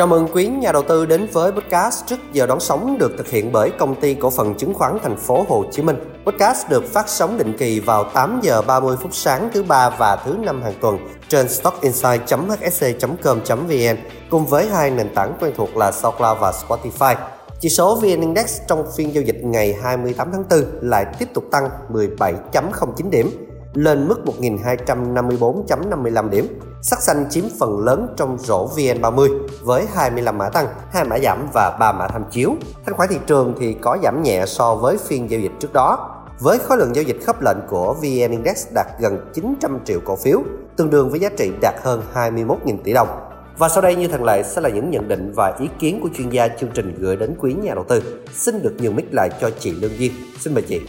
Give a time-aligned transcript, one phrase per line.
[0.00, 3.28] Chào mừng quý nhà đầu tư đến với podcast trước giờ đón sóng được thực
[3.28, 5.96] hiện bởi công ty cổ phần chứng khoán thành phố Hồ Chí Minh.
[6.26, 10.16] Podcast được phát sóng định kỳ vào 8 giờ 30 phút sáng thứ ba và
[10.16, 10.98] thứ năm hàng tuần
[11.28, 13.96] trên stockinsight.hsc.com.vn
[14.30, 17.14] cùng với hai nền tảng quen thuộc là SoundCloud và Spotify.
[17.60, 21.44] Chỉ số VN Index trong phiên giao dịch ngày 28 tháng 4 lại tiếp tục
[21.50, 26.60] tăng 17.09 điểm lên mức 1.254.55 điểm.
[26.82, 31.48] Sắc xanh chiếm phần lớn trong rổ VN30 với 25 mã tăng, 2 mã giảm
[31.54, 32.54] và 3 mã tham chiếu.
[32.86, 36.16] Thanh khoản thị trường thì có giảm nhẹ so với phiên giao dịch trước đó.
[36.40, 40.16] Với khối lượng giao dịch khớp lệnh của VN Index đạt gần 900 triệu cổ
[40.16, 40.42] phiếu,
[40.76, 43.08] tương đương với giá trị đạt hơn 21.000 tỷ đồng.
[43.58, 46.08] Và sau đây như thường lệ sẽ là những nhận định và ý kiến của
[46.16, 48.02] chuyên gia chương trình gửi đến quý nhà đầu tư.
[48.32, 50.12] Xin được nhường mic lại cho chị Lương Duyên.
[50.38, 50.80] Xin mời chị.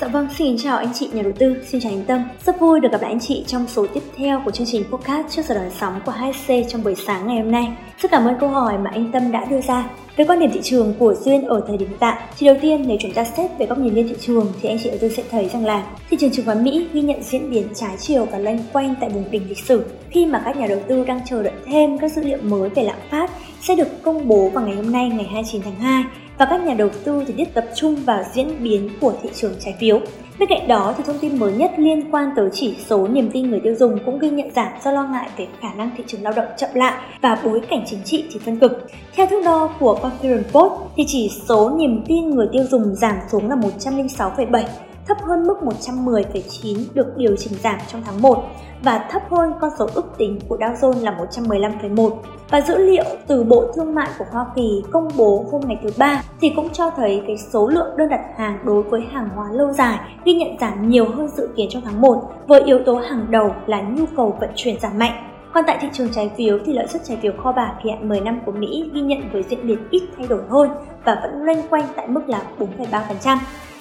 [0.00, 2.24] Dạ vâng, xin chào anh chị nhà đầu tư, xin chào anh Tâm.
[2.46, 5.26] Rất vui được gặp lại anh chị trong số tiếp theo của chương trình podcast
[5.30, 7.68] trước giờ đón sóng của HSC trong buổi sáng ngày hôm nay.
[7.98, 9.90] Rất cảm ơn câu hỏi mà anh Tâm đã đưa ra.
[10.16, 12.84] Về quan điểm thị trường của Duyên ở thời điểm hiện tại, thì đầu tiên
[12.86, 15.08] nếu chúng ta xét về góc nhìn lên thị trường thì anh chị đầu tư
[15.08, 18.24] sẽ thấy rằng là thị trường chứng khoán Mỹ ghi nhận diễn biến trái chiều
[18.24, 21.20] và loanh quanh tại vùng đỉnh lịch sử khi mà các nhà đầu tư đang
[21.26, 24.64] chờ đợi thêm các dữ liệu mới về lạm phát sẽ được công bố vào
[24.64, 26.04] ngày hôm nay ngày 29 tháng 2
[26.40, 29.52] và các nhà đầu tư thì biết tập trung vào diễn biến của thị trường
[29.60, 30.00] trái phiếu.
[30.38, 33.50] Bên cạnh đó thì thông tin mới nhất liên quan tới chỉ số niềm tin
[33.50, 36.22] người tiêu dùng cũng ghi nhận giảm do lo ngại về khả năng thị trường
[36.22, 38.86] lao động chậm lại và bối cảnh chính trị thì phân cực.
[39.14, 43.16] Theo thước đo của Conference Post thì chỉ số niềm tin người tiêu dùng giảm
[43.32, 44.64] xuống là 106,7
[45.10, 48.44] thấp hơn mức 110,9 được điều chỉnh giảm trong tháng 1
[48.82, 52.10] và thấp hơn con số ước tính của Dow Jones là 115,1.
[52.50, 55.90] Và dữ liệu từ Bộ Thương mại của Hoa Kỳ công bố hôm ngày thứ
[55.98, 59.46] ba thì cũng cho thấy cái số lượng đơn đặt hàng đối với hàng hóa
[59.52, 62.94] lâu dài ghi nhận giảm nhiều hơn dự kiến trong tháng 1 với yếu tố
[62.94, 65.26] hàng đầu là nhu cầu vận chuyển giảm mạnh.
[65.54, 68.08] Còn tại thị trường trái phiếu thì lợi suất trái phiếu kho bạc kỳ hạn
[68.08, 70.70] 10 năm của Mỹ ghi nhận với diễn biến ít thay đổi hơn
[71.04, 73.36] và vẫn loanh quanh tại mức là 4,3%.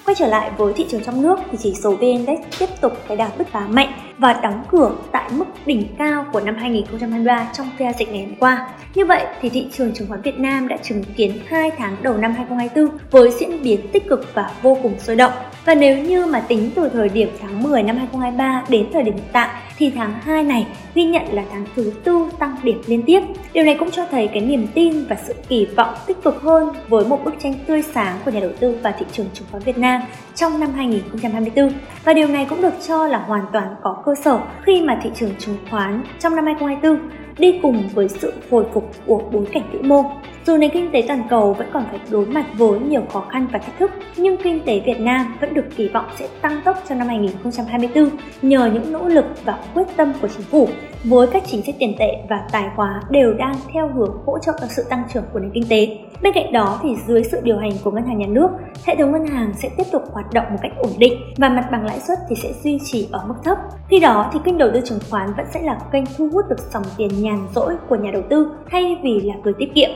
[0.09, 2.93] Quay trở lại với thị trường trong nước thì chỉ số VN Index tiếp tục
[3.07, 7.51] cái đà bứt phá mạnh và đóng cửa tại mức đỉnh cao của năm 2023
[7.53, 8.69] trong phiên dịch ngày hôm qua.
[8.95, 12.17] Như vậy thì thị trường chứng khoán Việt Nam đã chứng kiến 2 tháng đầu
[12.17, 15.31] năm 2024 với diễn biến tích cực và vô cùng sôi động.
[15.65, 19.13] Và nếu như mà tính từ thời điểm tháng 10 năm 2023 đến thời điểm
[19.13, 23.01] hiện tại, thì tháng 2 này ghi nhận là tháng thứ tư tăng điểm liên
[23.01, 23.21] tiếp.
[23.53, 26.69] Điều này cũng cho thấy cái niềm tin và sự kỳ vọng tích cực hơn
[26.87, 29.63] với một bức tranh tươi sáng của nhà đầu tư và thị trường chứng khoán
[29.63, 30.01] Việt Nam
[30.35, 31.71] trong năm 2024.
[32.03, 35.09] Và điều này cũng được cho là hoàn toàn có cơ sở khi mà thị
[35.15, 39.63] trường chứng khoán trong năm 2024 đi cùng với sự hồi phục của bối cảnh
[39.72, 40.03] vĩ mô.
[40.45, 43.47] Dù nền kinh tế toàn cầu vẫn còn phải đối mặt với nhiều khó khăn
[43.51, 46.83] và thách thức, nhưng kinh tế Việt Nam vẫn được kỳ vọng sẽ tăng tốc
[46.89, 48.09] trong năm 2024
[48.41, 50.69] nhờ những nỗ lực và quyết tâm của chính phủ
[51.03, 54.53] với các chính sách tiền tệ và tài khóa đều đang theo hướng hỗ trợ
[54.61, 55.97] cho sự tăng trưởng của nền kinh tế.
[56.21, 58.49] Bên cạnh đó thì dưới sự điều hành của ngân hàng nhà nước,
[58.85, 61.67] hệ thống ngân hàng sẽ tiếp tục hoạt động một cách ổn định và mặt
[61.71, 63.57] bằng lãi suất thì sẽ duy trì ở mức thấp.
[63.89, 66.59] Khi đó thì kênh đầu tư chứng khoán vẫn sẽ là kênh thu hút được
[66.73, 69.89] dòng tiền nhàn rỗi của nhà đầu tư thay vì là gửi tiết kiệm.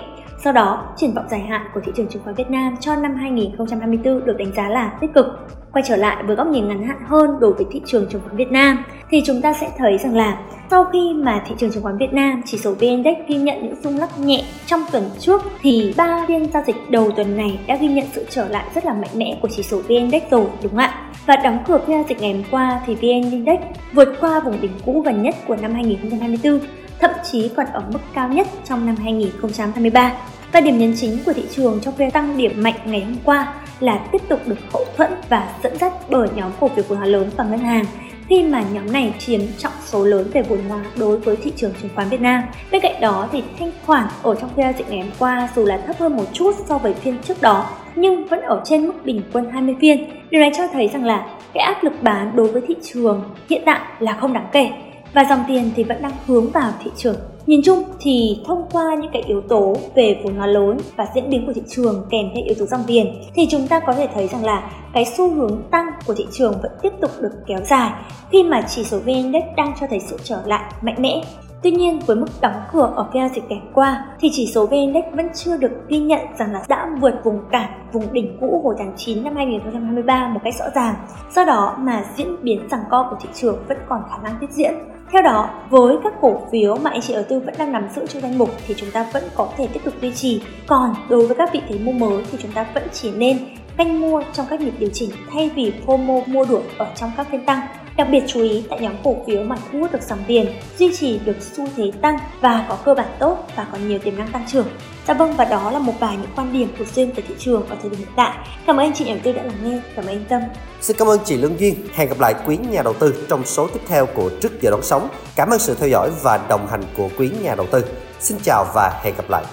[0.44, 3.16] Sau đó, triển vọng dài hạn của thị trường chứng khoán Việt Nam cho năm
[3.16, 5.26] 2024 được đánh giá là tích cực.
[5.74, 8.36] Quay trở lại với góc nhìn ngắn hạn hơn đối với thị trường chứng khoán
[8.36, 10.38] Việt Nam thì chúng ta sẽ thấy rằng là
[10.72, 13.64] sau khi mà thị trường chứng khoán Việt Nam, chỉ số VN Index ghi nhận
[13.64, 17.60] những rung lắc nhẹ trong tuần trước, thì ba phiên giao dịch đầu tuần này
[17.68, 20.24] đã ghi nhận sự trở lại rất là mạnh mẽ của chỉ số VN Index
[20.32, 21.10] rồi, đúng không ạ?
[21.26, 23.60] Và đóng cửa phiên giao dịch ngày hôm qua thì VN Index
[23.94, 26.60] vượt qua vùng đỉnh cũ gần nhất của năm 2024
[27.00, 30.14] thậm chí còn ở mức cao nhất trong năm 2023.
[30.52, 33.54] Và điểm nhấn chính của thị trường trong phiên tăng điểm mạnh ngày hôm qua
[33.80, 37.08] là tiếp tục được hậu thuẫn và dẫn dắt bởi nhóm cổ phiếu vốn hóa
[37.08, 37.86] lớn và ngân hàng
[38.34, 41.74] khi mà nhóm này chiếm trọng số lớn về vốn hóa đối với thị trường
[41.82, 42.44] chứng khoán Việt Nam.
[42.72, 45.66] Bên cạnh đó thì thanh khoản ở trong phiên giao dịch ngày hôm qua dù
[45.66, 48.94] là thấp hơn một chút so với phiên trước đó, nhưng vẫn ở trên mức
[49.06, 50.10] bình quân 20 phiên.
[50.30, 53.62] Điều này cho thấy rằng là cái áp lực bán đối với thị trường hiện
[53.66, 54.70] tại là không đáng kể
[55.14, 57.16] và dòng tiền thì vẫn đang hướng vào thị trường.
[57.46, 61.30] Nhìn chung thì thông qua những cái yếu tố về vốn hóa lớn và diễn
[61.30, 64.08] biến của thị trường kèm theo yếu tố dòng tiền, thì chúng ta có thể
[64.14, 67.60] thấy rằng là cái xu hướng tăng của thị trường vẫn tiếp tục được kéo
[67.66, 67.92] dài
[68.32, 71.22] khi mà chỉ số VN Index đang cho thấy sự trở lại mạnh mẽ.
[71.64, 74.66] Tuy nhiên với mức đóng cửa ở phiên giao dịch ngày qua thì chỉ số
[74.66, 78.38] VN Index vẫn chưa được ghi nhận rằng là đã vượt vùng cản vùng đỉnh
[78.42, 80.96] cũ hồi tháng 9 năm 2023 một cách rõ ràng.
[81.36, 84.48] Do đó mà diễn biến rằng co của thị trường vẫn còn khả năng tiếp
[84.50, 84.74] diễn.
[85.12, 88.06] Theo đó, với các cổ phiếu mà anh chị đầu tư vẫn đang nắm giữ
[88.08, 90.42] trong danh mục thì chúng ta vẫn có thể tiếp tục duy trì.
[90.68, 93.38] Còn đối với các vị thế mua mới thì chúng ta vẫn chỉ nên
[93.78, 97.28] canh mua trong các nhịp điều chỉnh thay vì FOMO mua đuổi ở trong các
[97.32, 97.60] phiên tăng
[97.98, 100.46] đặc biệt chú ý tại nhóm cổ phiếu mà thu hút được dòng tiền,
[100.78, 104.18] duy trì được xu thế tăng và có cơ bản tốt và có nhiều tiềm
[104.18, 104.68] năng tăng trưởng.
[105.08, 107.70] Dạ vâng và đó là một vài những quan điểm của Duyên về thị trường
[107.70, 108.38] ở thời điểm hiện tại.
[108.68, 110.42] Cảm ơn anh chị nhà đầu tư đã lắng nghe, cảm ơn anh Tâm.
[110.82, 111.76] Xin cảm ơn chị Lương Duyên.
[111.94, 114.84] Hẹn gặp lại quý nhà đầu tư trong số tiếp theo của Trước giờ đón
[114.84, 115.08] sóng.
[115.36, 117.86] Cảm ơn sự theo dõi và đồng hành của quý nhà đầu tư.
[118.20, 119.44] Xin chào và hẹn gặp lại.